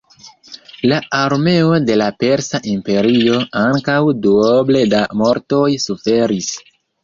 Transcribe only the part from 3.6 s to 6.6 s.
ankaŭ duoble da mortoj suferis.